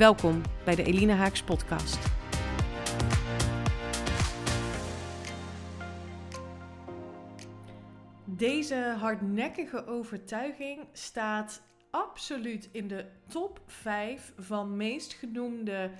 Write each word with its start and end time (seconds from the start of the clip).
Welkom 0.00 0.42
bij 0.64 0.74
de 0.74 0.82
Elina 0.82 1.14
Haaks 1.14 1.42
podcast. 1.42 1.98
Deze 8.24 8.74
hardnekkige 8.74 9.86
overtuiging 9.86 10.86
staat 10.92 11.62
absoluut 11.90 12.68
in 12.72 12.88
de 12.88 13.06
top 13.28 13.60
5 13.66 14.32
van 14.36 14.76
meest 14.76 15.12
genoemde 15.12 15.90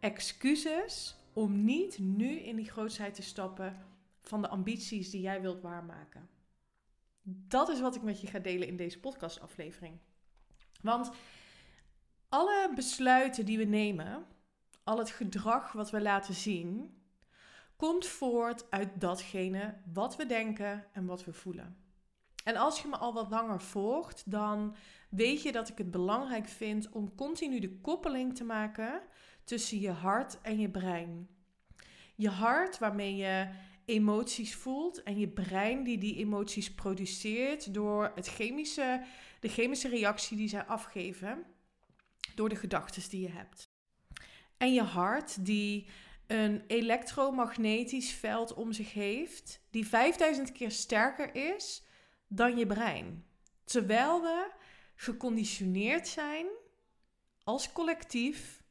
excuses 0.00 1.16
om 1.32 1.64
niet 1.64 1.98
nu 1.98 2.38
in 2.38 2.56
die 2.56 2.70
grootheid 2.70 3.14
te 3.14 3.22
stappen 3.22 3.76
van 4.22 4.42
de 4.42 4.48
ambities 4.48 5.10
die 5.10 5.20
jij 5.20 5.40
wilt 5.40 5.60
waarmaken. 5.60 6.28
Dat 7.22 7.68
is 7.68 7.80
wat 7.80 7.96
ik 7.96 8.02
met 8.02 8.20
je 8.20 8.26
ga 8.26 8.38
delen 8.38 8.68
in 8.68 8.76
deze 8.76 9.00
podcastaflevering. 9.00 9.98
Want 10.82 11.10
alle 12.28 12.70
besluiten 12.74 13.44
die 13.44 13.58
we 13.58 13.64
nemen, 13.64 14.26
al 14.84 14.98
het 14.98 15.10
gedrag 15.10 15.72
wat 15.72 15.90
we 15.90 16.00
laten 16.00 16.34
zien, 16.34 16.96
komt 17.76 18.06
voort 18.06 18.70
uit 18.70 19.00
datgene 19.00 19.74
wat 19.92 20.16
we 20.16 20.26
denken 20.26 20.86
en 20.92 21.06
wat 21.06 21.24
we 21.24 21.32
voelen. 21.32 21.76
En 22.44 22.56
als 22.56 22.82
je 22.82 22.88
me 22.88 22.96
al 22.96 23.12
wat 23.12 23.30
langer 23.30 23.60
volgt, 23.60 24.30
dan 24.30 24.76
weet 25.10 25.42
je 25.42 25.52
dat 25.52 25.68
ik 25.68 25.78
het 25.78 25.90
belangrijk 25.90 26.48
vind 26.48 26.88
om 26.88 27.14
continu 27.14 27.60
de 27.60 27.78
koppeling 27.80 28.36
te 28.36 28.44
maken 28.44 29.02
tussen 29.44 29.80
je 29.80 29.90
hart 29.90 30.40
en 30.40 30.58
je 30.58 30.70
brein. 30.70 31.28
Je 32.14 32.28
hart 32.28 32.78
waarmee 32.78 33.16
je 33.16 33.48
emoties 33.84 34.54
voelt 34.54 35.02
en 35.02 35.18
je 35.18 35.28
brein 35.28 35.84
die 35.84 35.98
die 35.98 36.16
emoties 36.16 36.74
produceert 36.74 37.74
door 37.74 38.12
het 38.14 38.26
chemische, 38.26 39.02
de 39.40 39.48
chemische 39.48 39.88
reactie 39.88 40.36
die 40.36 40.48
zij 40.48 40.64
afgeven 40.64 41.44
door 42.38 42.48
de 42.48 42.56
gedachten 42.56 43.10
die 43.10 43.20
je 43.20 43.30
hebt. 43.30 43.70
En 44.56 44.72
je 44.72 44.82
hart, 44.82 45.44
die 45.44 45.88
een 46.26 46.64
elektromagnetisch 46.66 48.12
veld 48.12 48.54
om 48.54 48.72
zich 48.72 48.92
heeft, 48.92 49.60
die 49.70 49.86
5000 49.86 50.52
keer 50.52 50.70
sterker 50.70 51.34
is 51.34 51.84
dan 52.26 52.56
je 52.56 52.66
brein. 52.66 53.24
Terwijl 53.64 54.22
we 54.22 54.50
geconditioneerd 54.94 56.08
zijn 56.08 56.46
als 57.44 57.72
collectief 57.72 58.62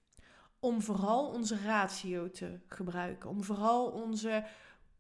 om 0.60 0.82
vooral 0.82 1.28
onze 1.28 1.58
ratio 1.58 2.30
te 2.30 2.60
gebruiken, 2.68 3.30
om 3.30 3.44
vooral 3.44 3.92
onze 3.92 4.46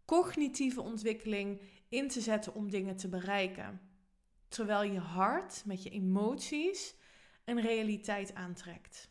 cognitieve 0.05 0.81
ontwikkeling 0.81 1.61
in 1.89 2.07
te 2.07 2.21
zetten 2.21 2.53
om 2.53 2.69
dingen 2.69 2.95
te 2.95 3.09
bereiken. 3.09 3.81
Terwijl 4.47 4.91
je 4.91 4.99
hart 4.99 5.63
met 5.65 5.83
je 5.83 5.89
emoties 5.89 6.95
een 7.47 7.61
realiteit 7.61 8.35
aantrekt. 8.35 9.09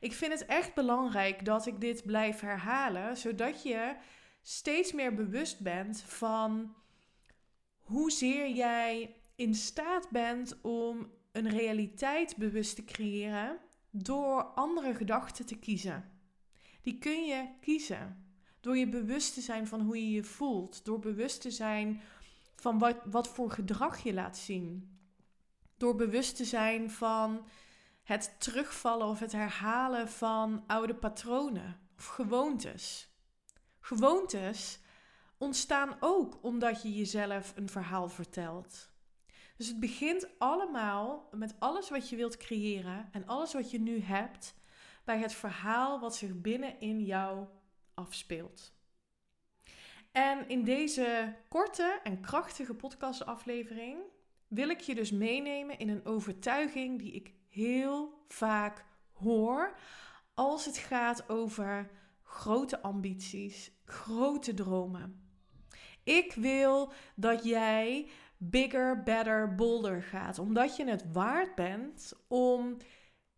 Ik 0.00 0.12
vind 0.12 0.32
het 0.32 0.46
echt 0.46 0.74
belangrijk 0.74 1.44
dat 1.44 1.66
ik 1.66 1.80
dit 1.80 2.04
blijf 2.04 2.40
herhalen, 2.40 3.16
zodat 3.16 3.62
je 3.62 3.96
steeds 4.42 4.92
meer 4.92 5.14
bewust 5.14 5.60
bent 5.60 6.02
van 6.02 6.74
hoezeer 7.80 8.50
jij 8.50 9.14
in 9.34 9.54
staat 9.54 10.10
bent 10.10 10.60
om 10.60 11.10
een 11.32 11.48
realiteit 11.48 12.36
bewust 12.36 12.76
te 12.76 12.84
creëren 12.84 13.58
door 13.90 14.42
andere 14.42 14.94
gedachten 14.94 15.46
te 15.46 15.58
kiezen. 15.58 16.10
Die 16.82 16.98
kun 16.98 17.24
je 17.24 17.48
kiezen 17.60 18.24
door 18.60 18.76
je 18.76 18.88
bewust 18.88 19.34
te 19.34 19.40
zijn 19.40 19.66
van 19.66 19.80
hoe 19.80 19.96
je 19.96 20.10
je 20.10 20.24
voelt, 20.24 20.84
door 20.84 20.98
bewust 20.98 21.40
te 21.40 21.50
zijn 21.50 22.00
van 22.54 22.78
wat, 22.78 22.96
wat 23.04 23.28
voor 23.28 23.50
gedrag 23.50 24.02
je 24.02 24.14
laat 24.14 24.36
zien. 24.36 24.95
Door 25.76 25.96
bewust 25.96 26.36
te 26.36 26.44
zijn 26.44 26.90
van 26.90 27.46
het 28.02 28.34
terugvallen 28.38 29.06
of 29.06 29.20
het 29.20 29.32
herhalen 29.32 30.08
van 30.08 30.64
oude 30.66 30.94
patronen 30.94 31.80
of 31.98 32.06
gewoontes. 32.06 33.08
Gewoontes 33.80 34.78
ontstaan 35.38 35.96
ook 36.00 36.38
omdat 36.42 36.82
je 36.82 36.94
jezelf 36.94 37.52
een 37.56 37.68
verhaal 37.68 38.08
vertelt. 38.08 38.90
Dus 39.56 39.66
het 39.66 39.80
begint 39.80 40.28
allemaal 40.38 41.28
met 41.32 41.54
alles 41.58 41.90
wat 41.90 42.08
je 42.08 42.16
wilt 42.16 42.36
creëren 42.36 43.08
en 43.12 43.26
alles 43.26 43.52
wat 43.52 43.70
je 43.70 43.80
nu 43.80 44.00
hebt 44.00 44.54
bij 45.04 45.18
het 45.18 45.34
verhaal 45.34 46.00
wat 46.00 46.16
zich 46.16 46.40
binnen 46.40 46.80
in 46.80 47.04
jou 47.04 47.46
afspeelt. 47.94 48.72
En 50.12 50.48
in 50.48 50.64
deze 50.64 51.36
korte 51.48 52.00
en 52.02 52.20
krachtige 52.20 52.74
podcastaflevering 52.74 53.98
wil 54.48 54.68
ik 54.68 54.80
je 54.80 54.94
dus 54.94 55.10
meenemen 55.10 55.78
in 55.78 55.88
een 55.88 56.04
overtuiging 56.04 56.98
die 56.98 57.12
ik 57.12 57.34
heel 57.48 58.24
vaak 58.28 58.84
hoor 59.12 59.78
als 60.34 60.64
het 60.64 60.76
gaat 60.76 61.28
over 61.28 61.90
grote 62.22 62.82
ambities, 62.82 63.70
grote 63.84 64.54
dromen. 64.54 65.20
Ik 66.04 66.32
wil 66.32 66.92
dat 67.14 67.44
jij 67.44 68.08
bigger, 68.36 69.02
better, 69.02 69.54
bolder 69.54 70.02
gaat, 70.02 70.38
omdat 70.38 70.76
je 70.76 70.88
het 70.88 71.12
waard 71.12 71.54
bent 71.54 72.12
om 72.28 72.76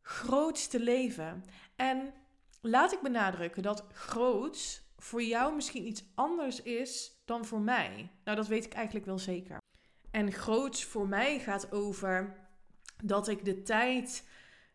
groots 0.02 0.68
te 0.68 0.80
leven. 0.80 1.44
En 1.76 2.14
laat 2.60 2.92
ik 2.92 3.00
benadrukken 3.00 3.62
dat 3.62 3.84
groots 3.92 4.82
voor 4.96 5.22
jou 5.22 5.54
misschien 5.54 5.86
iets 5.86 6.04
anders 6.14 6.62
is 6.62 7.22
dan 7.24 7.44
voor 7.44 7.60
mij. 7.60 8.10
Nou, 8.24 8.36
dat 8.36 8.46
weet 8.46 8.64
ik 8.64 8.72
eigenlijk 8.72 9.06
wel 9.06 9.18
zeker. 9.18 9.58
En 10.18 10.32
groots 10.32 10.84
voor 10.84 11.08
mij 11.08 11.38
gaat 11.38 11.72
over 11.72 12.36
dat 13.04 13.28
ik 13.28 13.44
de 13.44 13.62
tijd 13.62 14.28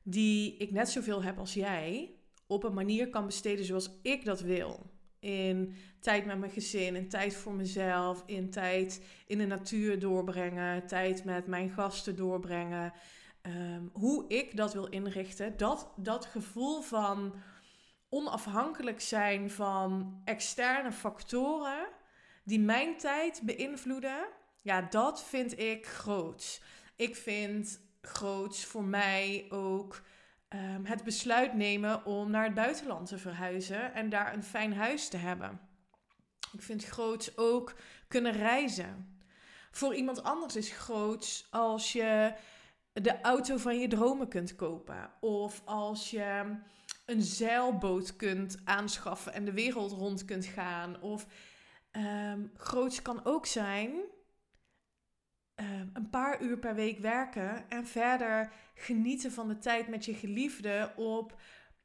die 0.03 0.57
ik 0.57 0.71
net 0.71 0.89
zoveel 0.89 1.23
heb 1.23 1.37
als 1.37 1.53
jij, 1.53 2.15
op 2.47 2.63
een 2.63 2.73
manier 2.73 3.09
kan 3.09 3.25
besteden 3.25 3.65
zoals 3.65 3.99
ik 4.01 4.25
dat 4.25 4.41
wil. 4.41 4.91
In 5.19 5.75
tijd 5.99 6.25
met 6.25 6.39
mijn 6.39 6.51
gezin, 6.51 6.95
in 6.95 7.09
tijd 7.09 7.35
voor 7.35 7.53
mezelf, 7.53 8.23
in 8.25 8.49
tijd 8.49 9.05
in 9.27 9.37
de 9.37 9.45
natuur 9.45 9.99
doorbrengen, 9.99 10.87
tijd 10.87 11.23
met 11.23 11.47
mijn 11.47 11.69
gasten 11.69 12.15
doorbrengen. 12.15 12.93
Ehm, 13.41 13.83
hoe 13.91 14.27
ik 14.27 14.57
dat 14.57 14.73
wil 14.73 14.87
inrichten, 14.87 15.57
dat, 15.57 15.93
dat 15.95 16.25
gevoel 16.25 16.81
van 16.81 17.35
onafhankelijk 18.09 19.01
zijn 19.01 19.51
van 19.51 20.21
externe 20.25 20.91
factoren 20.91 21.87
die 22.43 22.59
mijn 22.59 22.97
tijd 22.97 23.41
beïnvloeden, 23.43 24.27
ja, 24.63 24.81
dat 24.81 25.23
vind 25.23 25.59
ik 25.59 25.87
groot. 25.87 26.61
Ik 26.95 27.15
vind 27.15 27.79
groots 28.01 28.65
voor 28.65 28.83
mij 28.83 29.45
ook 29.49 30.01
ehm, 30.47 30.85
het 30.85 31.03
besluit 31.03 31.53
nemen 31.53 32.05
om 32.05 32.29
naar 32.29 32.43
het 32.43 32.53
buitenland 32.53 33.07
te 33.07 33.17
verhuizen 33.17 33.93
en 33.93 34.09
daar 34.09 34.33
een 34.33 34.43
fijn 34.43 34.73
huis 34.73 35.07
te 35.07 35.17
hebben. 35.17 35.59
Ik 36.53 36.61
vind 36.61 36.85
groots 36.85 37.37
ook 37.37 37.75
kunnen 38.07 38.31
reizen. 38.31 39.17
Voor 39.71 39.95
iemand 39.95 40.23
anders 40.23 40.55
is 40.55 40.71
groots 40.71 41.47
als 41.49 41.91
je 41.91 42.33
de 42.93 43.21
auto 43.21 43.57
van 43.57 43.79
je 43.79 43.87
dromen 43.87 44.27
kunt 44.27 44.55
kopen. 44.55 45.11
Of 45.19 45.61
als 45.65 46.11
je 46.11 46.55
een 47.05 47.21
zeilboot 47.21 48.15
kunt 48.15 48.61
aanschaffen 48.63 49.33
en 49.33 49.45
de 49.45 49.53
wereld 49.53 49.91
rond 49.91 50.25
kunt 50.25 50.45
gaan. 50.45 51.01
Of 51.01 51.25
um, 51.91 52.51
groots 52.55 53.01
kan 53.01 53.25
ook 53.25 53.45
zijn 53.45 53.91
een 55.93 56.09
paar 56.09 56.41
uur 56.41 56.57
per 56.57 56.75
week 56.75 56.99
werken 56.99 57.69
en 57.69 57.87
verder 57.87 58.51
genieten 58.75 59.31
van 59.31 59.47
de 59.47 59.57
tijd 59.57 59.87
met 59.87 60.05
je 60.05 60.13
geliefde 60.13 60.93
op 60.95 61.35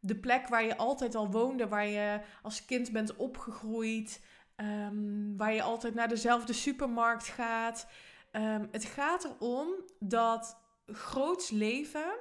de 0.01 0.17
plek 0.17 0.49
waar 0.49 0.65
je 0.65 0.77
altijd 0.77 1.15
al 1.15 1.31
woonde, 1.31 1.69
waar 1.69 1.87
je 1.87 2.21
als 2.43 2.65
kind 2.65 2.93
bent 2.93 3.17
opgegroeid, 3.17 4.25
ehm, 4.57 5.37
waar 5.37 5.53
je 5.53 5.63
altijd 5.63 5.95
naar 5.95 6.09
dezelfde 6.09 6.53
supermarkt 6.53 7.29
gaat. 7.29 7.87
Ehm, 8.31 8.67
het 8.71 8.85
gaat 8.85 9.25
erom 9.25 9.69
dat 9.99 10.57
groots 10.87 11.51
leven 11.51 12.19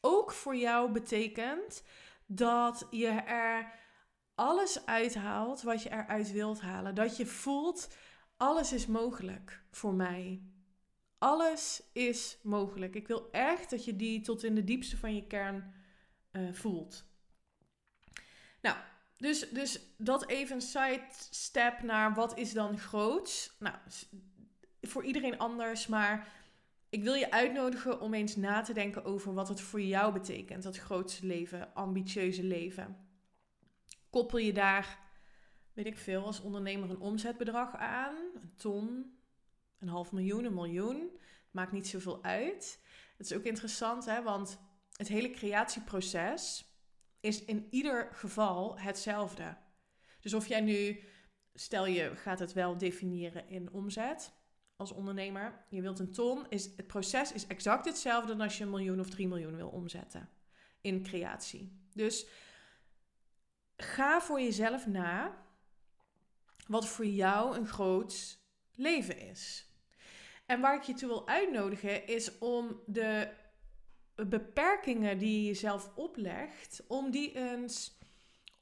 ook 0.00 0.32
voor 0.32 0.56
jou 0.56 0.92
betekent 0.92 1.82
dat 2.26 2.86
je 2.90 3.08
er 3.26 3.72
alles 4.34 4.86
uithaalt 4.86 5.62
wat 5.62 5.82
je 5.82 5.90
eruit 5.90 6.32
wilt 6.32 6.60
halen. 6.60 6.94
Dat 6.94 7.16
je 7.16 7.26
voelt 7.26 7.88
alles 8.36 8.72
is 8.72 8.86
mogelijk 8.86 9.62
voor 9.70 9.94
mij. 9.94 10.42
Alles 11.18 11.82
is 11.92 12.38
mogelijk. 12.42 12.94
Ik 12.94 13.06
wil 13.06 13.30
echt 13.30 13.70
dat 13.70 13.84
je 13.84 13.96
die 13.96 14.20
tot 14.20 14.44
in 14.44 14.54
de 14.54 14.64
diepste 14.64 14.96
van 14.96 15.14
je 15.14 15.26
kern 15.26 15.74
uh, 16.32 16.52
voelt. 16.52 17.04
Nou, 18.60 18.76
dus, 19.16 19.50
dus 19.50 19.80
dat 19.98 20.28
even 20.28 20.60
sidestep 20.60 21.82
naar 21.82 22.14
wat 22.14 22.38
is 22.38 22.52
dan 22.52 22.78
groots. 22.78 23.56
Nou, 23.58 23.76
voor 24.80 25.04
iedereen 25.04 25.38
anders, 25.38 25.86
maar 25.86 26.28
ik 26.88 27.02
wil 27.02 27.14
je 27.14 27.30
uitnodigen 27.30 28.00
om 28.00 28.14
eens 28.14 28.36
na 28.36 28.60
te 28.60 28.72
denken 28.72 29.04
over 29.04 29.34
wat 29.34 29.48
het 29.48 29.60
voor 29.60 29.80
jou 29.80 30.12
betekent, 30.12 30.62
dat 30.62 30.76
grootste 30.76 31.26
leven, 31.26 31.74
ambitieuze 31.74 32.42
leven. 32.42 32.96
Koppel 34.10 34.38
je 34.38 34.52
daar, 34.52 34.98
weet 35.76 35.86
ik 35.86 35.98
veel, 35.98 36.24
als 36.24 36.40
ondernemer 36.40 36.90
een 36.90 37.00
omzetbedrag 37.00 37.76
aan, 37.76 38.16
een 38.34 38.56
ton, 38.56 39.18
een 39.78 39.88
half 39.88 40.12
miljoen, 40.12 40.44
een 40.44 40.54
miljoen, 40.54 41.10
maakt 41.50 41.72
niet 41.72 41.88
zoveel 41.88 42.24
uit. 42.24 42.80
Het 43.16 43.26
is 43.26 43.36
ook 43.36 43.44
interessant, 43.44 44.04
hè, 44.04 44.22
want 44.22 44.58
het 44.92 45.08
hele 45.08 45.30
creatieproces 45.30 46.64
is 47.20 47.44
in 47.44 47.66
ieder 47.70 48.08
geval 48.12 48.78
hetzelfde. 48.78 49.56
Dus 50.20 50.34
of 50.34 50.46
jij 50.46 50.60
nu, 50.60 51.02
stel 51.54 51.86
je 51.86 52.16
gaat 52.16 52.38
het 52.38 52.52
wel 52.52 52.78
definiëren 52.78 53.48
in 53.48 53.72
omzet 53.72 54.32
als 54.76 54.92
ondernemer, 54.92 55.64
je 55.68 55.82
wilt 55.82 55.98
een 55.98 56.12
ton, 56.12 56.46
is, 56.48 56.64
het 56.76 56.86
proces 56.86 57.32
is 57.32 57.46
exact 57.46 57.84
hetzelfde 57.84 58.28
dan 58.28 58.40
als 58.40 58.58
je 58.58 58.64
een 58.64 58.70
miljoen 58.70 59.00
of 59.00 59.10
drie 59.10 59.28
miljoen 59.28 59.56
wil 59.56 59.68
omzetten 59.68 60.28
in 60.80 61.02
creatie. 61.02 61.86
Dus 61.92 62.26
ga 63.76 64.20
voor 64.20 64.40
jezelf 64.40 64.86
na 64.86 65.44
wat 66.66 66.86
voor 66.86 67.06
jou 67.06 67.56
een 67.56 67.66
groot 67.66 68.38
leven 68.74 69.18
is. 69.18 69.70
En 70.46 70.60
waar 70.60 70.76
ik 70.76 70.82
je 70.82 70.94
toe 70.94 71.08
wil 71.08 71.28
uitnodigen 71.28 72.06
is 72.06 72.38
om 72.38 72.80
de 72.86 73.28
beperkingen 74.14 75.18
die 75.18 75.40
je 75.40 75.46
jezelf 75.46 75.90
oplegt, 75.94 76.84
om 76.88 77.10
die 77.10 77.32
eens 77.34 77.98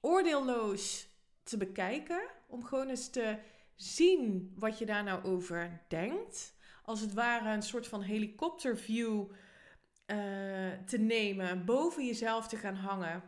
oordeelloos 0.00 1.08
te 1.42 1.56
bekijken. 1.56 2.22
Om 2.46 2.64
gewoon 2.64 2.88
eens 2.88 3.10
te 3.10 3.38
zien 3.76 4.52
wat 4.58 4.78
je 4.78 4.86
daar 4.86 5.04
nou 5.04 5.24
over 5.24 5.82
denkt. 5.88 6.54
Als 6.84 7.00
het 7.00 7.14
ware 7.14 7.50
een 7.50 7.62
soort 7.62 7.86
van 7.86 8.02
helikopterview 8.02 9.20
uh, 9.20 9.36
te 10.86 10.98
nemen, 10.98 11.64
boven 11.64 12.06
jezelf 12.06 12.48
te 12.48 12.56
gaan 12.56 12.74
hangen. 12.74 13.22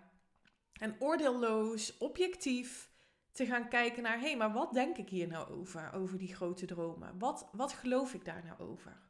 En 0.81 0.97
oordeelloos, 0.99 1.99
objectief 1.99 2.91
te 3.37 3.47
gaan 3.47 3.69
kijken 3.69 4.03
naar, 4.03 4.21
hé, 4.21 4.35
maar 4.35 4.53
wat 4.53 4.73
denk 4.73 4.97
ik 4.97 5.09
hier 5.09 5.27
nou 5.27 5.51
over, 5.51 5.93
over 5.93 6.19
die 6.19 6.35
grote 6.35 6.67
dromen? 6.67 7.19
Wat, 7.19 7.49
wat 7.53 7.73
geloof 7.73 8.15
ik 8.15 8.25
daar 8.25 8.45
nou 8.45 8.71
over? 8.71 9.01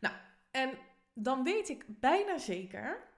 Nou, 0.00 0.14
en 0.50 0.78
dan 1.14 1.44
weet 1.44 1.68
ik 1.68 1.84
bijna 1.86 2.38
zeker 2.38 3.10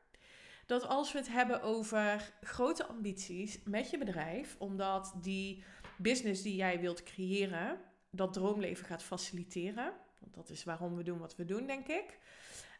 dat 0.67 0.87
als 0.87 1.12
we 1.12 1.19
het 1.19 1.29
hebben 1.29 1.62
over 1.62 2.33
grote 2.41 2.87
ambities 2.87 3.62
met 3.65 3.91
je 3.91 3.99
bedrijf, 3.99 4.56
omdat 4.59 5.15
die 5.21 5.65
business 5.99 6.43
die 6.43 6.57
jij 6.57 6.81
wilt 6.81 7.03
creëren, 7.03 7.81
dat 8.11 8.33
droomleven 8.33 8.87
gaat 8.87 9.03
faciliteren. 9.03 9.93
Want 10.19 10.35
dat 10.35 10.50
is 10.50 10.65
waarom 10.65 10.97
we 10.97 11.03
doen 11.03 11.19
wat 11.19 11.37
we 11.37 11.45
doen, 11.45 11.67
denk 11.67 11.89
ik. 11.89 12.19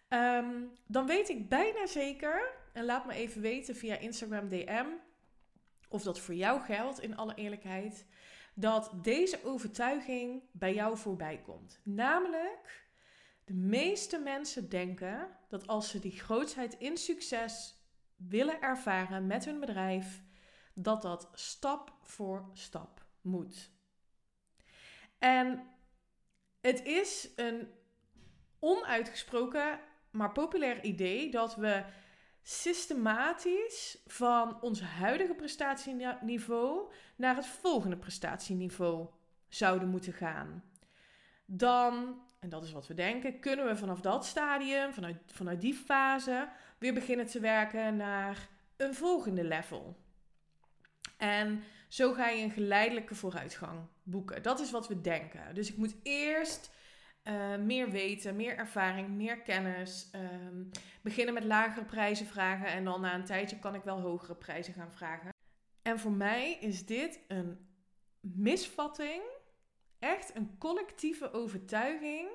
Ehm, 0.09 0.63
dan 0.87 1.07
weet 1.07 1.29
ik 1.29 1.49
bijna 1.49 1.87
zeker, 1.87 2.53
en 2.73 2.85
laat 2.85 3.07
me 3.07 3.15
even 3.15 3.41
weten 3.41 3.77
via 3.77 3.99
Instagram 3.99 4.49
DM, 4.49 4.87
of 5.95 6.03
dat 6.03 6.21
voor 6.21 6.35
jou 6.35 6.61
geldt, 6.61 7.01
in 7.01 7.17
alle 7.17 7.35
eerlijkheid, 7.35 8.07
dat 8.55 8.91
deze 9.03 9.45
overtuiging 9.45 10.43
bij 10.53 10.75
jou 10.75 10.97
voorbij 10.97 11.43
komt. 11.45 11.81
Namelijk, 11.83 12.89
de 13.45 13.55
meeste 13.55 14.19
mensen 14.19 14.69
denken 14.69 15.29
dat 15.49 15.67
als 15.67 15.91
ze 15.91 15.99
die 15.99 16.19
grootheid 16.19 16.75
in 16.79 16.97
succes 16.97 17.75
willen 18.17 18.61
ervaren 18.61 19.27
met 19.27 19.45
hun 19.45 19.61
bedrijf, 19.61 20.23
dat 20.73 21.03
dat 21.03 21.29
stap 21.35 21.97
voor 22.01 22.51
stap 22.53 23.07
moet. 23.21 23.71
En 25.19 25.67
het 26.61 26.85
is 26.85 27.29
een 27.37 27.69
onuitgesproken, 28.59 29.81
maar 30.11 30.33
populair 30.33 30.85
idee 30.85 31.31
dat 31.31 31.57
we 31.57 31.85
systematisch 32.47 33.99
van 34.07 34.61
ons 34.61 34.81
huidige 34.81 35.35
prestatieniveau 35.35 36.93
naar 37.17 37.37
het 37.37 37.47
volgende 37.47 37.97
prestatieniveau 37.97 39.09
zouden 39.49 39.89
moeten 39.89 40.13
gaan. 40.13 40.65
Dan, 41.47 42.21
en 42.41 42.49
dat 42.49 42.65
is 42.65 42.73
wat 42.73 42.87
we 42.87 42.95
denken, 42.95 43.41
kunnen 43.41 43.67
we 43.67 43.77
vanaf 43.77 44.01
dat 44.01 44.27
stadium, 44.27 44.93
vanuit, 44.93 45.17
vanuit 45.27 45.61
die 45.61 45.75
fase, 45.75 46.49
weer 46.79 46.95
beginnen 46.95 47.27
te 47.27 47.41
werken 47.41 47.97
naar 47.97 48.49
een 48.77 48.95
volgende 48.95 49.45
level. 49.45 49.97
En 51.17 51.63
zo 51.89 52.13
ga 52.13 52.29
je 52.29 52.43
een 52.43 52.51
geleidelijke 52.51 53.15
vooruitgang 53.15 53.81
boeken. 54.03 54.43
Dat 54.43 54.61
is 54.61 54.71
wat 54.71 54.89
we 54.89 55.01
denken. 55.01 55.55
Dus 55.55 55.71
ik 55.71 55.77
moet 55.77 55.95
eerst 56.03 56.71
uh, 57.25 57.57
meer 57.57 57.91
weten, 57.91 58.37
meer 58.37 58.57
ervaring, 58.57 59.09
meer 59.09 59.41
kennis. 59.41 60.11
Um, 60.15 60.71
beginnen 61.03 61.35
met 61.35 61.45
lagere 61.45 61.85
prijzen 61.85 62.27
vragen 62.27 62.67
en 62.67 62.85
dan 62.85 63.01
na 63.01 63.15
een 63.15 63.25
tijdje 63.25 63.59
kan 63.59 63.75
ik 63.75 63.83
wel 63.83 64.01
hogere 64.01 64.35
prijzen 64.35 64.75
gaan 64.75 64.93
vragen. 64.93 65.33
En 65.83 65.99
voor 65.99 66.13
mij 66.13 66.53
is 66.61 66.87
dit 66.87 67.21
een 67.29 67.69
misvatting, 68.21 69.23
echt 69.99 70.37
een 70.37 70.59
collectieve 70.59 71.33
overtuiging, 71.33 72.29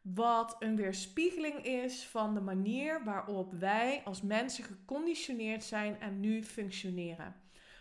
wat 0.00 0.56
een 0.58 0.76
weerspiegeling 0.76 1.64
is 1.64 2.06
van 2.06 2.34
de 2.34 2.40
manier 2.40 3.04
waarop 3.04 3.52
wij 3.52 4.02
als 4.04 4.22
mensen 4.22 4.64
geconditioneerd 4.64 5.64
zijn 5.64 6.00
en 6.00 6.20
nu 6.20 6.44
functioneren. 6.44 7.36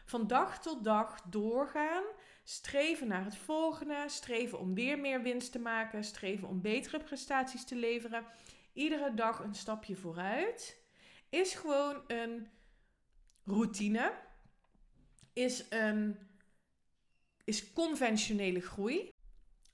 Van 0.05 0.27
dag 0.27 0.61
tot 0.61 0.83
dag 0.83 1.21
doorgaan 1.21 2.03
Streven 2.43 3.07
naar 3.07 3.23
het 3.23 3.35
volgende, 3.35 4.03
streven 4.07 4.59
om 4.59 4.73
weer 4.73 4.99
meer 4.99 5.21
winst 5.21 5.51
te 5.51 5.59
maken, 5.59 6.03
streven 6.03 6.47
om 6.47 6.61
betere 6.61 6.99
prestaties 6.99 7.65
te 7.65 7.75
leveren. 7.75 8.25
Iedere 8.73 9.13
dag 9.13 9.39
een 9.39 9.55
stapje 9.55 9.95
vooruit 9.95 10.77
is 11.29 11.53
gewoon 11.53 12.01
een 12.07 12.47
routine, 13.43 14.13
is 15.33 15.65
een 15.69 16.17
is 17.43 17.73
conventionele 17.73 18.61
groei. 18.61 19.11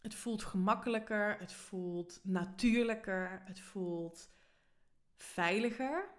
Het 0.02 0.16
voelt 0.16 0.44
gemakkelijker, 0.44 1.40
het 1.40 1.54
voelt 1.54 2.20
natuurlijker, 2.24 3.42
het 3.46 3.60
voelt 3.60 4.30
veiliger. 5.16 6.10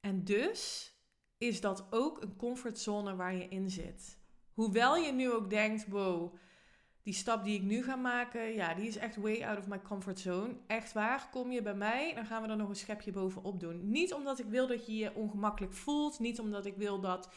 En 0.00 0.24
dus 0.24 0.92
is 1.38 1.60
dat 1.60 1.92
ook 1.92 2.22
een 2.22 2.36
comfortzone 2.36 3.16
waar 3.16 3.34
je 3.34 3.48
in 3.48 3.70
zit. 3.70 4.19
Hoewel 4.60 4.96
je 4.96 5.12
nu 5.12 5.30
ook 5.32 5.50
denkt, 5.50 5.88
wow, 5.88 6.34
die 7.02 7.14
stap 7.14 7.44
die 7.44 7.54
ik 7.54 7.62
nu 7.62 7.82
ga 7.82 7.96
maken, 7.96 8.54
ja, 8.54 8.74
die 8.74 8.88
is 8.88 8.96
echt 8.96 9.16
way 9.16 9.44
out 9.44 9.58
of 9.58 9.66
my 9.66 9.80
comfort 9.82 10.18
zone. 10.18 10.56
Echt 10.66 10.92
waar, 10.92 11.28
kom 11.30 11.52
je 11.52 11.62
bij 11.62 11.74
mij, 11.74 12.14
dan 12.14 12.26
gaan 12.26 12.42
we 12.42 12.48
er 12.48 12.56
nog 12.56 12.68
een 12.68 12.76
schepje 12.76 13.12
bovenop 13.12 13.60
doen. 13.60 13.90
Niet 13.90 14.14
omdat 14.14 14.38
ik 14.38 14.46
wil 14.46 14.66
dat 14.66 14.86
je 14.86 14.96
je 14.96 15.14
ongemakkelijk 15.14 15.72
voelt, 15.72 16.18
niet 16.18 16.40
omdat 16.40 16.66
ik 16.66 16.76
wil 16.76 17.00
dat 17.00 17.30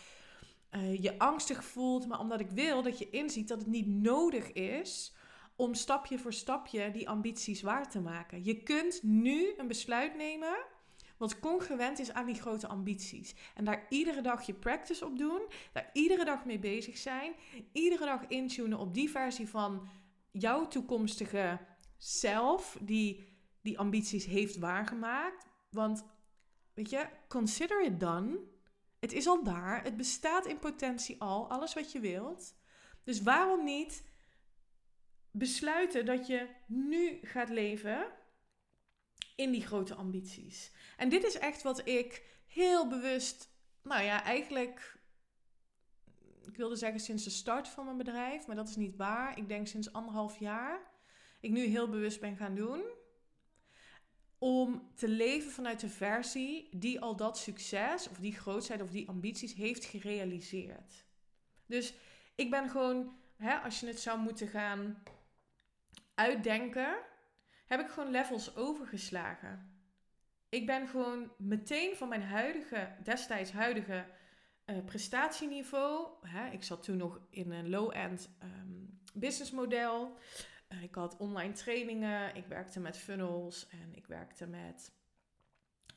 uh, 0.72 1.01
je 1.01 1.20
angstig 1.20 1.63
voelt, 1.63 2.08
maar 2.08 2.20
omdat 2.20 2.39
ik 2.39 2.50
wil 2.50 2.82
dat 2.82 2.98
je 2.98 3.10
inziet 3.10 3.48
dat 3.48 3.60
het 3.60 3.68
niet 3.68 3.88
nodig 3.88 4.51
is 4.51 5.15
om 5.56 5.74
stapje 5.74 6.20
voor 6.20 6.34
stapje 6.34 6.92
die 6.92 7.10
ambities 7.10 7.62
waar 7.62 7.89
te 7.89 8.01
maken. 8.01 8.44
Je 8.44 8.63
kunt 8.63 9.03
nu 9.03 9.53
een 9.58 9.68
besluit 9.68 10.15
nemen 10.15 10.56
wat 11.24 11.39
congruent 11.39 12.00
is 12.00 12.13
aan 12.13 12.25
die 12.25 12.42
grote 12.42 12.68
ambities. 12.68 13.36
En 13.56 13.65
daar 13.65 13.86
iedere 13.89 14.22
dag 14.22 14.46
je 14.46 14.53
practice 14.53 15.06
op 15.06 15.18
doen. 15.18 15.42
Daar 15.74 15.89
iedere 15.94 16.25
dag 16.25 16.46
mee 16.46 16.60
bezig 16.60 16.98
zijn. 16.98 17.34
Iedere 17.72 18.06
dag 18.06 18.27
intunen 18.27 18.80
op 18.80 18.94
die 18.94 19.10
versie 19.10 19.50
van 19.50 19.88
jouw 20.32 20.68
toekomstige 20.68 21.60
zelf. 21.98 22.77
Die 22.82 23.32
die 23.62 23.80
ambities 23.80 24.25
heeft 24.25 24.58
waargemaakt. 24.58 25.46
Want 25.70 26.06
weet 26.74 26.89
je, 26.89 27.08
consider 27.27 27.84
it 27.84 28.00
done. 28.00 28.39
Het 29.00 29.13
is 29.13 29.27
al 29.27 29.44
daar. 29.44 29.84
Het 29.84 29.98
bestaat 29.98 30.46
in 30.46 30.60
potentie 30.60 31.22
al. 31.22 31.50
Alles 31.50 31.74
wat 31.74 31.92
je 31.92 32.00
wilt. 32.00 32.56
Dus 33.03 33.22
waarom 33.22 33.63
niet 33.63 34.03
besluiten 35.32 36.06
dat 36.06 36.27
je 36.27 36.48
nu 36.68 37.20
gaat 37.22 37.50
leven 37.50 38.06
in 39.36 39.51
die 39.51 39.65
grote 39.65 39.96
ambities. 39.96 40.72
En 40.98 41.10
dit 41.10 41.24
is 41.24 41.38
echt 41.38 41.62
wat 41.62 41.88
ik 41.88 42.24
heel 42.48 42.88
bewust, 42.88 43.50
nou 43.82 44.03
ja, 44.03 44.24
eigenlijk, 44.24 44.98
ik 46.42 46.56
wilde 46.56 46.75
zeggen 46.75 47.00
sinds 47.00 47.24
de 47.24 47.30
start 47.30 47.68
van 47.68 47.86
mijn 47.86 47.98
bedrijf, 47.98 48.48
maar 48.48 48.56
dat 48.56 48.70
is 48.70 48.75
niet 48.75 48.96
waar. 48.96 49.38
Ik 49.38 49.48
denk 49.48 49.68
sinds 49.68 49.94
anderhalf 49.94 50.39
jaar, 50.39 50.92
ik 51.39 51.51
nu 51.51 51.65
heel 51.65 51.89
bewust 51.89 52.20
ben 52.20 52.38
gaan 52.38 52.56
doen. 52.56 52.84
Om 54.38 54.92
te 54.96 55.08
leven 55.08 55.51
vanuit 55.51 55.80
de 55.80 55.89
versie 55.89 56.77
die 56.77 57.01
al 57.01 57.15
dat 57.15 57.38
succes 57.38 58.10
of 58.10 58.18
die 58.18 58.34
grootheid 58.34 58.82
of 58.82 58.89
die 58.89 59.10
ambities 59.10 59.53
heeft 59.53 59.86
gerealiseerd. 59.86 61.06
Dus 61.65 61.94
ik 62.36 62.50
ben 62.50 62.70
gewoon, 62.70 63.18
hè, 63.38 63.56
als 63.56 63.80
je 63.80 63.88
het 63.88 64.00
zou 64.00 64.20
moeten 64.20 64.48
gaan 64.48 65.03
uitdenken, 66.15 66.98
heb 67.65 67.79
ik 67.79 67.89
gewoon 67.89 68.12
levels 68.12 68.55
overgeslagen. 68.55 69.72
Ik 70.50 70.65
ben 70.65 70.88
gewoon 70.88 71.32
meteen 71.38 71.96
van 71.96 72.10
mijn 72.10 72.24
huidige, 72.24 72.96
destijds 73.03 73.51
huidige 73.51 74.05
uh, 74.65 74.84
prestatieniveau. 74.86 76.08
Hè, 76.27 76.50
ik 76.50 76.63
zat 76.63 76.84
toen 76.84 76.98
nog 76.98 77.20
in 77.29 77.51
een 77.51 77.70
low-end 77.70 78.29
um, 78.43 79.01
businessmodel. 79.13 80.17
Uh, 80.70 80.84
ik 80.84 80.96
had 80.96 81.17
online 81.17 81.53
trainingen, 81.53 82.36
ik 82.36 82.46
werkte 82.46 82.79
met 82.79 82.98
funnels 82.98 83.67
en 83.67 83.96
ik 83.96 84.08
werkte 84.08 84.48
met 84.48 84.91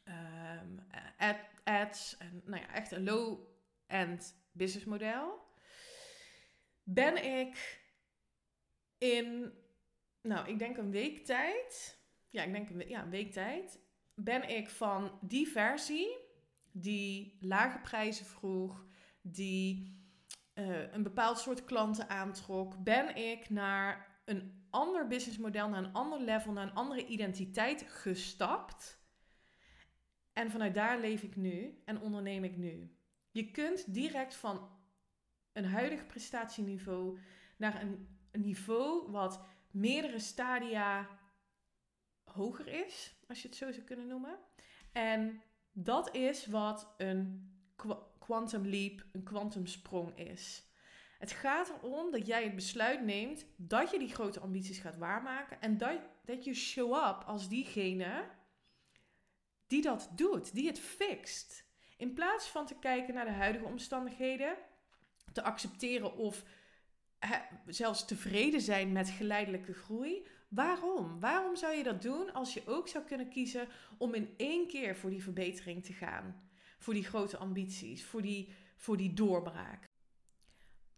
um, 0.04 0.86
ad, 1.18 1.36
ads. 1.64 2.16
En 2.16 2.42
nou 2.44 2.62
ja, 2.62 2.74
echt 2.74 2.90
een 2.90 3.04
low-end 3.04 4.36
businessmodel. 4.52 5.44
Ben 6.82 7.24
ik 7.40 7.80
in, 8.98 9.52
nou, 10.26 10.48
ik 10.48 10.58
denk 10.58 10.76
een 10.76 10.90
week 10.90 11.24
tijd. 11.24 11.98
Ja, 12.30 12.42
ik 12.42 12.52
denk 12.52 12.70
een, 12.70 12.88
ja, 12.88 13.02
een 13.02 13.10
week 13.10 13.32
tijd. 13.32 13.80
Ben 14.14 14.48
ik 14.48 14.68
van 14.68 15.18
die 15.20 15.48
versie 15.48 16.24
die 16.72 17.36
lage 17.40 17.78
prijzen 17.78 18.26
vroeg, 18.26 18.86
die 19.20 19.94
uh, 20.54 20.92
een 20.92 21.02
bepaald 21.02 21.38
soort 21.38 21.64
klanten 21.64 22.08
aantrok, 22.08 22.84
ben 22.84 23.16
ik 23.16 23.50
naar 23.50 24.20
een 24.24 24.66
ander 24.70 25.06
businessmodel, 25.06 25.68
naar 25.68 25.84
een 25.84 25.92
ander 25.92 26.20
level, 26.20 26.52
naar 26.52 26.66
een 26.66 26.74
andere 26.74 27.06
identiteit 27.06 27.84
gestapt. 27.88 29.04
En 30.32 30.50
vanuit 30.50 30.74
daar 30.74 31.00
leef 31.00 31.22
ik 31.22 31.36
nu 31.36 31.82
en 31.84 32.00
onderneem 32.00 32.44
ik 32.44 32.56
nu. 32.56 32.96
Je 33.30 33.50
kunt 33.50 33.94
direct 33.94 34.34
van 34.34 34.70
een 35.52 35.64
huidig 35.64 36.06
prestatieniveau 36.06 37.18
naar 37.56 37.82
een, 37.82 38.08
niveau 38.32 39.10
wat 39.10 39.44
meerdere 39.76 40.18
stadia 40.18 41.08
hoger 42.24 42.66
is, 42.66 43.14
als 43.28 43.42
je 43.42 43.48
het 43.48 43.56
zo 43.56 43.72
zou 43.72 43.84
kunnen 43.84 44.06
noemen. 44.06 44.38
En 44.92 45.42
dat 45.72 46.14
is 46.14 46.46
wat 46.46 46.94
een 46.96 47.50
quantum 48.18 48.66
leap, 48.66 49.04
een 49.12 49.22
kwantumsprong 49.22 50.18
is. 50.18 50.64
Het 51.18 51.32
gaat 51.32 51.72
erom 51.82 52.10
dat 52.10 52.26
jij 52.26 52.44
het 52.44 52.54
besluit 52.54 53.04
neemt 53.04 53.46
dat 53.56 53.90
je 53.90 53.98
die 53.98 54.14
grote 54.14 54.40
ambities 54.40 54.78
gaat 54.78 54.96
waarmaken 54.96 55.60
en 55.60 55.78
dat, 55.78 56.00
dat 56.24 56.44
je 56.44 56.54
show 56.54 56.94
up 56.94 57.24
als 57.26 57.48
diegene 57.48 58.30
die 59.66 59.82
dat 59.82 60.10
doet, 60.14 60.54
die 60.54 60.66
het 60.66 60.80
fixt. 60.80 61.64
In 61.96 62.12
plaats 62.12 62.48
van 62.48 62.66
te 62.66 62.78
kijken 62.78 63.14
naar 63.14 63.24
de 63.24 63.30
huidige 63.30 63.64
omstandigheden, 63.64 64.56
te 65.32 65.42
accepteren 65.42 66.16
of 66.16 66.44
zelfs 67.66 68.04
tevreden 68.04 68.60
zijn 68.60 68.92
met 68.92 69.10
geleidelijke 69.10 69.72
groei. 69.72 70.26
Waarom? 70.48 71.20
Waarom 71.20 71.56
zou 71.56 71.74
je 71.74 71.82
dat 71.82 72.02
doen 72.02 72.32
als 72.32 72.54
je 72.54 72.62
ook 72.66 72.88
zou 72.88 73.04
kunnen 73.04 73.28
kiezen 73.28 73.68
om 73.98 74.14
in 74.14 74.34
één 74.36 74.66
keer 74.66 74.96
voor 74.96 75.10
die 75.10 75.22
verbetering 75.22 75.84
te 75.84 75.92
gaan? 75.92 76.50
Voor 76.78 76.94
die 76.94 77.04
grote 77.04 77.36
ambities, 77.36 78.04
voor 78.04 78.22
die, 78.22 78.52
voor 78.76 78.96
die 78.96 79.12
doorbraak. 79.12 79.84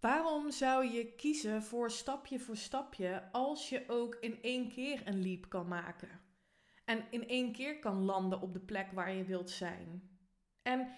Waarom 0.01 0.51
zou 0.51 0.87
je 0.87 1.15
kiezen 1.15 1.63
voor 1.63 1.91
stapje 1.91 2.39
voor 2.39 2.57
stapje 2.57 3.29
als 3.33 3.69
je 3.69 3.85
ook 3.89 4.15
in 4.21 4.43
één 4.43 4.69
keer 4.69 5.03
een 5.05 5.23
leap 5.23 5.49
kan 5.49 5.69
maken? 5.69 6.21
En 6.85 7.05
in 7.11 7.29
één 7.29 7.53
keer 7.53 7.79
kan 7.79 8.05
landen 8.05 8.41
op 8.41 8.53
de 8.53 8.61
plek 8.61 8.93
waar 8.93 9.13
je 9.13 9.25
wilt 9.25 9.51
zijn. 9.51 10.19
En 10.63 10.95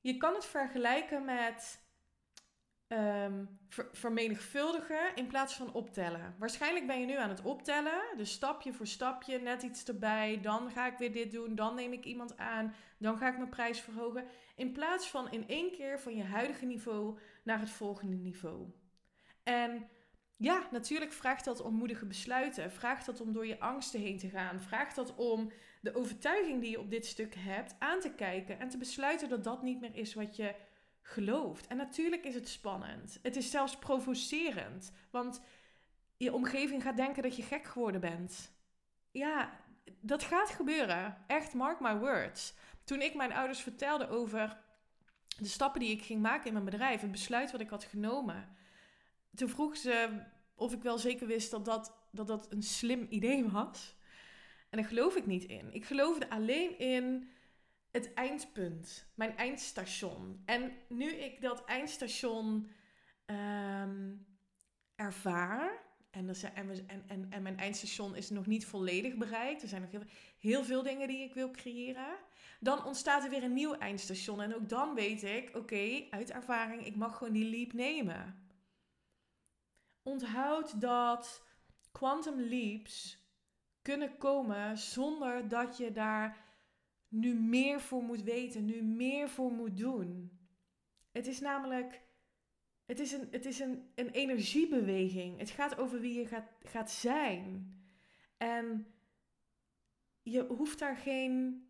je 0.00 0.16
kan 0.16 0.34
het 0.34 0.44
vergelijken 0.44 1.24
met 1.24 1.87
um, 2.88 3.58
vermenigvuldigen 3.92 5.14
in 5.14 5.26
plaats 5.26 5.54
van 5.54 5.72
optellen. 5.72 6.34
Waarschijnlijk 6.38 6.86
ben 6.86 7.00
je 7.00 7.06
nu 7.06 7.16
aan 7.16 7.28
het 7.28 7.42
optellen, 7.42 8.02
dus 8.16 8.32
stapje 8.32 8.72
voor 8.72 8.86
stapje, 8.86 9.38
net 9.38 9.62
iets 9.62 9.84
erbij. 9.84 10.40
Dan 10.42 10.70
ga 10.70 10.86
ik 10.86 10.98
weer 10.98 11.12
dit 11.12 11.32
doen, 11.32 11.54
dan 11.54 11.74
neem 11.74 11.92
ik 11.92 12.04
iemand 12.04 12.36
aan, 12.36 12.74
dan 12.98 13.18
ga 13.18 13.28
ik 13.28 13.36
mijn 13.36 13.48
prijs 13.48 13.80
verhogen. 13.80 14.24
In 14.56 14.72
plaats 14.72 15.08
van 15.08 15.30
in 15.30 15.48
één 15.48 15.72
keer 15.72 16.00
van 16.00 16.16
je 16.16 16.24
huidige 16.24 16.66
niveau 16.66 17.18
naar 17.42 17.60
het 17.60 17.70
volgende 17.70 18.16
niveau. 18.16 18.66
En 19.42 19.88
ja, 20.36 20.68
natuurlijk 20.70 21.12
vraagt 21.12 21.44
dat 21.44 21.60
om 21.60 21.74
moedige 21.74 22.06
besluiten. 22.06 22.72
Vraagt 22.72 23.06
dat 23.06 23.20
om 23.20 23.32
door 23.32 23.46
je 23.46 23.60
angsten 23.60 24.00
heen 24.00 24.18
te 24.18 24.28
gaan. 24.28 24.60
Vraagt 24.60 24.96
dat 24.96 25.14
om 25.14 25.52
de 25.80 25.94
overtuiging 25.94 26.60
die 26.60 26.70
je 26.70 26.80
op 26.80 26.90
dit 26.90 27.06
stuk 27.06 27.34
hebt 27.34 27.76
aan 27.78 28.00
te 28.00 28.14
kijken 28.14 28.58
en 28.60 28.68
te 28.68 28.78
besluiten 28.78 29.28
dat 29.28 29.44
dat 29.44 29.62
niet 29.62 29.80
meer 29.80 29.94
is 29.96 30.14
wat 30.14 30.36
je 30.36 30.54
gelooft. 31.08 31.66
En 31.66 31.76
natuurlijk 31.76 32.24
is 32.24 32.34
het 32.34 32.48
spannend. 32.48 33.18
Het 33.22 33.36
is 33.36 33.50
zelfs 33.50 33.76
provocerend. 33.76 34.92
Want 35.10 35.40
je 36.16 36.32
omgeving 36.32 36.82
gaat 36.82 36.96
denken 36.96 37.22
dat 37.22 37.36
je 37.36 37.42
gek 37.42 37.64
geworden 37.64 38.00
bent. 38.00 38.52
Ja, 39.10 39.60
dat 40.00 40.22
gaat 40.22 40.50
gebeuren. 40.50 41.24
Echt, 41.26 41.54
mark 41.54 41.80
my 41.80 41.96
words. 41.96 42.54
Toen 42.84 43.00
ik 43.00 43.14
mijn 43.14 43.32
ouders 43.32 43.60
vertelde 43.60 44.08
over 44.08 44.58
de 45.38 45.48
stappen 45.48 45.80
die 45.80 45.90
ik 45.90 46.02
ging 46.02 46.22
maken 46.22 46.46
in 46.46 46.52
mijn 46.52 46.64
bedrijf, 46.64 47.00
het 47.00 47.10
besluit 47.10 47.50
wat 47.50 47.60
ik 47.60 47.70
had 47.70 47.84
genomen, 47.84 48.56
toen 49.34 49.48
vroeg 49.48 49.76
ze 49.76 50.22
of 50.54 50.72
ik 50.72 50.82
wel 50.82 50.98
zeker 50.98 51.26
wist 51.26 51.50
dat 51.50 51.64
dat, 51.64 51.96
dat, 52.12 52.26
dat 52.26 52.52
een 52.52 52.62
slim 52.62 53.06
idee 53.10 53.48
was. 53.48 53.96
En 54.70 54.78
daar 54.78 54.88
geloof 54.88 55.16
ik 55.16 55.26
niet 55.26 55.44
in. 55.44 55.72
Ik 55.72 55.84
geloofde 55.84 56.30
alleen 56.30 56.78
in 56.78 57.30
het 57.90 58.14
eindpunt, 58.14 59.06
mijn 59.14 59.36
eindstation. 59.36 60.42
En 60.44 60.72
nu 60.88 61.10
ik 61.10 61.40
dat 61.40 61.64
eindstation 61.64 62.70
ehm, 63.24 64.14
ervaar, 64.94 65.86
en, 66.10 66.28
en, 66.54 67.04
en, 67.06 67.26
en, 67.30 67.42
mijn 67.42 67.58
eindstation 67.58 68.16
is 68.16 68.30
nog 68.30 68.46
niet 68.46 68.66
volledig 68.66 69.14
bereikt, 69.14 69.62
er 69.62 69.68
zijn 69.68 69.82
nog 69.82 69.90
heel, 69.90 70.04
heel 70.38 70.64
veel 70.64 70.82
dingen 70.82 71.08
die 71.08 71.22
ik 71.22 71.34
wil 71.34 71.50
creëren, 71.50 72.16
dan 72.60 72.84
ontstaat 72.84 73.24
er 73.24 73.30
weer 73.30 73.42
een 73.42 73.52
nieuw 73.52 73.74
eindstation. 73.74 74.40
En 74.40 74.54
ook 74.54 74.68
dan 74.68 74.94
weet 74.94 75.22
ik, 75.22 75.56
oké, 75.56 76.06
uit 76.10 76.30
ervaring, 76.30 76.86
ik 76.86 76.96
mag 76.96 77.16
gewoon 77.16 77.32
die 77.32 77.50
leap 77.50 77.72
nemen. 77.72 78.46
Onthoud 80.02 80.80
dat 80.80 81.44
quantum 81.92 82.40
leaps 82.40 83.26
kunnen 83.82 84.18
komen 84.18 84.78
zonder 84.78 85.48
dat 85.48 85.76
je 85.76 85.92
daar 85.92 86.47
nu 87.08 87.34
meer 87.34 87.80
voor 87.80 88.02
moet 88.02 88.22
weten, 88.22 88.64
nu 88.64 88.82
meer 88.82 89.28
voor 89.28 89.52
moet 89.52 89.76
doen. 89.76 90.38
Het 91.12 91.26
is 91.26 91.40
namelijk, 91.40 92.02
het 92.86 93.00
is 93.00 93.12
een, 93.12 93.28
het 93.30 93.46
is 93.46 93.58
een, 93.58 93.90
een 93.94 94.10
energiebeweging. 94.10 95.38
Het 95.38 95.50
gaat 95.50 95.78
over 95.78 96.00
wie 96.00 96.18
je 96.18 96.26
gaat, 96.26 96.48
gaat 96.62 96.90
zijn. 96.90 97.76
En 98.36 98.86
je 100.22 100.44
hoeft 100.46 100.78
daar 100.78 100.96
geen 100.96 101.62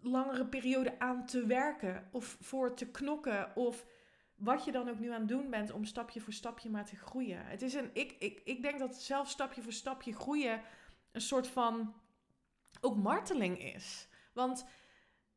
langere 0.00 0.46
periode 0.46 0.98
aan 0.98 1.26
te 1.26 1.46
werken 1.46 2.08
of 2.12 2.36
voor 2.40 2.74
te 2.74 2.90
knokken 2.90 3.56
of 3.56 3.86
wat 4.34 4.64
je 4.64 4.72
dan 4.72 4.88
ook 4.88 4.98
nu 4.98 5.10
aan 5.10 5.20
het 5.20 5.28
doen 5.28 5.50
bent 5.50 5.72
om 5.72 5.84
stapje 5.84 6.20
voor 6.20 6.32
stapje 6.32 6.70
maar 6.70 6.84
te 6.84 6.96
groeien. 6.96 7.46
Het 7.46 7.62
is 7.62 7.74
een, 7.74 7.90
ik, 7.92 8.16
ik, 8.18 8.40
ik 8.44 8.62
denk 8.62 8.78
dat 8.78 8.96
zelf 8.96 9.28
stapje 9.28 9.62
voor 9.62 9.72
stapje 9.72 10.12
groeien 10.12 10.62
een 11.12 11.20
soort 11.20 11.48
van 11.48 11.94
ook 12.82 12.96
marteling 12.96 13.62
is. 13.74 14.08
Want 14.32 14.66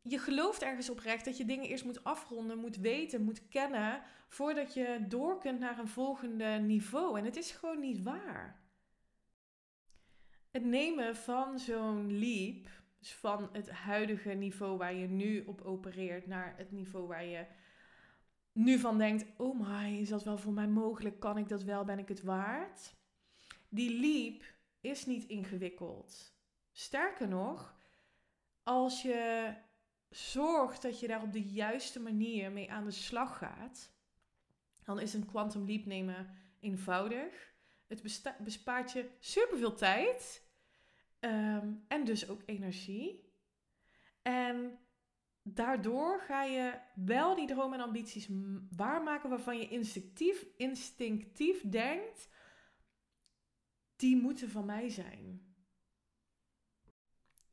je 0.01 0.19
gelooft 0.19 0.61
ergens 0.61 0.89
oprecht 0.89 1.25
dat 1.25 1.37
je 1.37 1.45
dingen 1.45 1.65
eerst 1.65 1.85
moet 1.85 2.03
afronden, 2.03 2.57
moet 2.57 2.77
weten, 2.77 3.23
moet 3.23 3.47
kennen, 3.47 4.01
voordat 4.27 4.73
je 4.73 5.05
door 5.07 5.39
kunt 5.39 5.59
naar 5.59 5.79
een 5.79 5.87
volgende 5.87 6.45
niveau. 6.45 7.17
En 7.19 7.25
het 7.25 7.35
is 7.35 7.51
gewoon 7.51 7.79
niet 7.79 8.03
waar. 8.03 8.63
Het 10.51 10.65
nemen 10.65 11.15
van 11.15 11.59
zo'n 11.59 12.19
leap, 12.19 12.69
dus 12.99 13.13
van 13.13 13.49
het 13.51 13.69
huidige 13.69 14.29
niveau 14.29 14.77
waar 14.77 14.93
je 14.93 15.07
nu 15.07 15.43
op 15.45 15.61
opereert, 15.61 16.27
naar 16.27 16.53
het 16.57 16.71
niveau 16.71 17.07
waar 17.07 17.25
je 17.25 17.45
nu 18.51 18.79
van 18.79 18.97
denkt: 18.97 19.25
oh 19.37 19.59
my, 19.59 19.99
is 19.99 20.09
dat 20.09 20.23
wel 20.23 20.37
voor 20.37 20.53
mij 20.53 20.67
mogelijk? 20.67 21.19
Kan 21.19 21.37
ik 21.37 21.49
dat 21.49 21.63
wel? 21.63 21.85
Ben 21.85 21.99
ik 21.99 22.07
het 22.07 22.21
waard? 22.21 22.95
Die 23.69 23.99
leap 23.99 24.43
is 24.81 25.05
niet 25.05 25.23
ingewikkeld. 25.23 26.34
Sterker 26.77 27.27
nog, 27.27 27.75
als 28.63 29.01
je 29.01 29.53
zorgt 30.09 30.81
dat 30.81 30.99
je 30.99 31.07
daar 31.07 31.21
op 31.21 31.33
de 31.33 31.43
juiste 31.43 31.99
manier 31.99 32.51
mee 32.51 32.71
aan 32.71 32.85
de 32.85 32.91
slag 32.91 33.37
gaat, 33.37 33.91
dan 34.83 34.99
is 34.99 35.13
een 35.13 35.25
quantum 35.25 35.65
leap 35.65 35.85
nemen 35.85 36.29
eenvoudig. 36.59 37.53
Het 37.87 38.01
bespaart 38.39 38.91
je 38.91 39.09
superveel 39.19 39.75
tijd 39.75 40.43
ehm, 41.19 41.73
en 41.87 42.05
dus 42.05 42.29
ook 42.29 42.41
energie. 42.45 43.33
En 44.21 44.79
daardoor 45.43 46.19
ga 46.19 46.43
je 46.43 46.79
wel 46.95 47.35
die 47.35 47.47
dromen 47.47 47.79
en 47.79 47.85
ambities 47.85 48.27
waarmaken 48.75 49.29
waarvan 49.29 49.57
je 49.57 49.67
instinctief, 49.67 50.45
instinctief 50.57 51.69
denkt, 51.69 52.29
die 53.95 54.17
moeten 54.17 54.49
van 54.49 54.65
mij 54.65 54.89
zijn. 54.89 55.44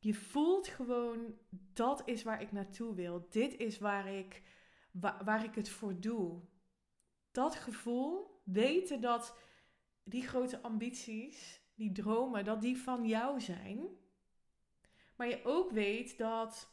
Je 0.03 0.13
voelt 0.13 0.67
gewoon, 0.67 1.37
dat 1.73 2.01
is 2.05 2.23
waar 2.23 2.41
ik 2.41 2.51
naartoe 2.51 2.95
wil. 2.95 3.27
Dit 3.29 3.57
is 3.57 3.77
waar 3.77 4.07
ik, 4.07 4.41
waar, 4.91 5.23
waar 5.23 5.43
ik 5.43 5.55
het 5.55 5.69
voor 5.69 5.99
doe. 5.99 6.41
Dat 7.31 7.55
gevoel, 7.55 8.41
weten 8.43 9.01
dat 9.01 9.37
die 10.03 10.27
grote 10.27 10.61
ambities, 10.61 11.61
die 11.75 11.91
dromen, 11.91 12.45
dat 12.45 12.61
die 12.61 12.77
van 12.77 13.07
jou 13.07 13.41
zijn. 13.41 13.87
Maar 15.15 15.27
je 15.27 15.45
ook 15.45 15.71
weet 15.71 16.17
dat 16.17 16.71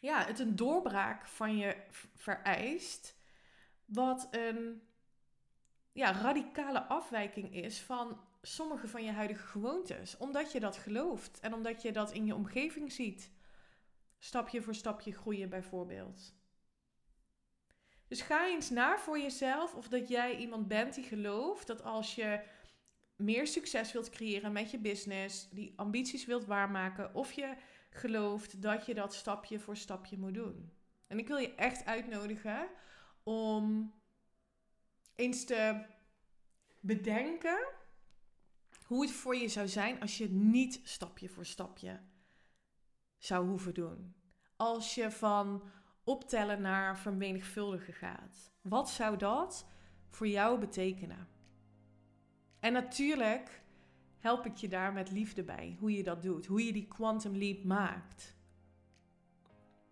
ja, 0.00 0.24
het 0.24 0.38
een 0.38 0.56
doorbraak 0.56 1.26
van 1.26 1.56
je 1.56 1.76
vereist. 2.14 3.20
Wat 3.84 4.28
een 4.30 4.82
ja, 5.92 6.12
radicale 6.12 6.82
afwijking 6.82 7.54
is 7.54 7.80
van 7.80 8.20
sommige 8.42 8.88
van 8.88 9.04
je 9.04 9.10
huidige 9.10 9.46
gewoontes. 9.46 10.16
Omdat 10.16 10.52
je 10.52 10.60
dat 10.60 10.76
gelooft 10.76 11.40
en 11.40 11.54
omdat 11.54 11.82
je 11.82 11.92
dat 11.92 12.12
in 12.12 12.26
je 12.26 12.34
omgeving 12.34 12.92
ziet. 12.92 13.30
Stapje 14.18 14.62
voor 14.62 14.74
stapje 14.74 15.12
groeien 15.12 15.48
bijvoorbeeld. 15.48 16.34
Dus 18.08 18.20
ga 18.20 18.46
eens 18.46 18.70
na 18.70 18.98
voor 18.98 19.18
jezelf 19.18 19.74
of 19.74 19.88
dat 19.88 20.08
jij 20.08 20.36
iemand 20.36 20.68
bent 20.68 20.94
die 20.94 21.04
gelooft 21.04 21.66
dat 21.66 21.82
als 21.82 22.14
je 22.14 22.42
meer 23.16 23.46
succes 23.46 23.92
wilt 23.92 24.10
creëren 24.10 24.52
met 24.52 24.70
je 24.70 24.78
business, 24.78 25.48
die 25.50 25.72
ambities 25.76 26.24
wilt 26.24 26.44
waarmaken, 26.44 27.14
of 27.14 27.32
je 27.32 27.54
gelooft 27.90 28.62
dat 28.62 28.86
je 28.86 28.94
dat 28.94 29.14
stapje 29.14 29.58
voor 29.58 29.76
stapje 29.76 30.18
moet 30.18 30.34
doen. 30.34 30.72
En 31.06 31.18
ik 31.18 31.28
wil 31.28 31.36
je 31.36 31.54
echt 31.54 31.84
uitnodigen 31.84 32.68
om 33.22 33.94
eens 35.14 35.44
te 35.44 35.84
bedenken 36.80 37.66
hoe 38.92 39.02
het 39.02 39.12
voor 39.12 39.36
je 39.36 39.48
zou 39.48 39.68
zijn 39.68 40.00
als 40.00 40.18
je 40.18 40.30
niet 40.30 40.80
stapje 40.82 41.28
voor 41.28 41.46
stapje 41.46 42.00
zou 43.18 43.48
hoeven 43.48 43.74
doen. 43.74 44.14
Als 44.56 44.94
je 44.94 45.10
van 45.10 45.62
optellen 46.04 46.60
naar 46.60 46.98
vermenigvuldigen 46.98 47.94
gaat. 47.94 48.52
Wat 48.60 48.90
zou 48.90 49.16
dat 49.16 49.66
voor 50.08 50.28
jou 50.28 50.58
betekenen? 50.58 51.28
En 52.60 52.72
natuurlijk 52.72 53.62
help 54.18 54.46
ik 54.46 54.56
je 54.56 54.68
daar 54.68 54.92
met 54.92 55.10
liefde 55.10 55.42
bij, 55.42 55.76
hoe 55.78 55.92
je 55.92 56.02
dat 56.02 56.22
doet, 56.22 56.46
hoe 56.46 56.64
je 56.64 56.72
die 56.72 56.88
quantum 56.88 57.36
leap 57.36 57.64
maakt. 57.64 58.36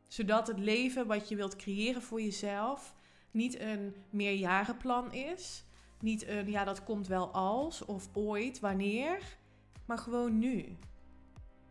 Zodat 0.06 0.46
het 0.46 0.58
leven 0.58 1.06
wat 1.06 1.28
je 1.28 1.36
wilt 1.36 1.56
creëren 1.56 2.02
voor 2.02 2.20
jezelf 2.20 2.94
niet 3.30 3.60
een 3.60 3.94
meerjarenplan 4.10 5.12
is, 5.12 5.64
niet 6.02 6.26
een 6.26 6.50
ja 6.50 6.64
dat 6.64 6.84
komt 6.84 7.06
wel 7.06 7.28
als 7.30 7.84
of 7.84 8.08
ooit, 8.12 8.60
wanneer, 8.60 9.36
maar 9.84 9.98
gewoon 9.98 10.38
nu. 10.38 10.76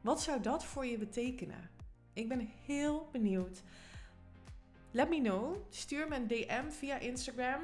Wat 0.01 0.21
zou 0.21 0.41
dat 0.41 0.65
voor 0.65 0.85
je 0.85 0.97
betekenen? 0.97 1.69
Ik 2.13 2.27
ben 2.27 2.49
heel 2.65 3.07
benieuwd. 3.11 3.63
Let 4.91 5.09
me 5.09 5.21
know. 5.21 5.55
Stuur 5.69 6.07
me 6.07 6.15
een 6.15 6.27
DM 6.27 6.69
via 6.69 6.97
Instagram. 6.99 7.61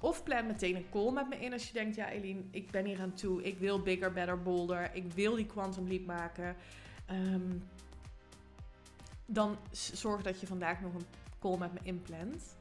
Of 0.00 0.22
plan 0.22 0.46
meteen 0.46 0.76
een 0.76 0.90
call 0.90 1.12
met 1.12 1.28
me 1.28 1.36
in 1.36 1.52
als 1.52 1.66
je 1.66 1.72
denkt, 1.72 1.96
ja 1.96 2.10
Eline, 2.10 2.42
ik 2.50 2.70
ben 2.70 2.84
hier 2.84 3.00
aan 3.00 3.14
toe. 3.14 3.42
Ik 3.42 3.58
wil 3.58 3.82
bigger, 3.82 4.12
better, 4.12 4.42
bolder. 4.42 4.94
Ik 4.94 5.12
wil 5.12 5.34
die 5.34 5.46
quantum 5.46 5.88
leap 5.88 6.06
maken. 6.06 6.56
Ehm, 7.06 7.56
dan 9.26 9.56
zorg 9.72 10.22
dat 10.22 10.40
je 10.40 10.46
vandaag 10.46 10.80
nog 10.80 10.94
een 10.94 11.06
call 11.38 11.56
met 11.56 11.72
me 11.72 11.78
inplant. 11.82 12.56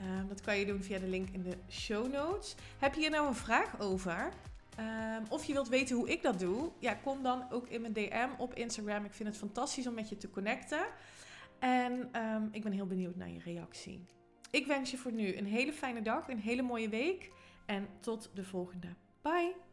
Um, 0.00 0.28
dat 0.28 0.40
kan 0.40 0.58
je 0.58 0.66
doen 0.66 0.82
via 0.82 0.98
de 0.98 1.06
link 1.06 1.28
in 1.28 1.42
de 1.42 1.56
show 1.70 2.12
notes. 2.12 2.54
Heb 2.78 2.94
je 2.94 3.00
hier 3.00 3.10
nou 3.10 3.26
een 3.26 3.34
vraag 3.34 3.80
over? 3.80 4.32
Um, 4.78 5.24
of 5.28 5.44
je 5.44 5.52
wilt 5.52 5.68
weten 5.68 5.96
hoe 5.96 6.10
ik 6.10 6.22
dat 6.22 6.38
doe? 6.38 6.70
Ja, 6.78 6.94
kom 6.94 7.22
dan 7.22 7.44
ook 7.50 7.68
in 7.68 7.80
mijn 7.80 7.92
DM 7.92 8.28
op 8.38 8.54
Instagram. 8.54 9.04
Ik 9.04 9.12
vind 9.12 9.28
het 9.28 9.38
fantastisch 9.38 9.86
om 9.86 9.94
met 9.94 10.08
je 10.08 10.16
te 10.16 10.30
connecten. 10.30 10.86
En 11.58 12.22
um, 12.22 12.48
ik 12.52 12.62
ben 12.62 12.72
heel 12.72 12.86
benieuwd 12.86 13.16
naar 13.16 13.30
je 13.30 13.40
reactie. 13.44 14.04
Ik 14.50 14.66
wens 14.66 14.90
je 14.90 14.96
voor 14.96 15.12
nu 15.12 15.36
een 15.36 15.46
hele 15.46 15.72
fijne 15.72 16.02
dag, 16.02 16.28
een 16.28 16.38
hele 16.38 16.62
mooie 16.62 16.88
week 16.88 17.30
en 17.66 17.88
tot 18.00 18.30
de 18.34 18.44
volgende. 18.44 18.88
Bye! 19.22 19.63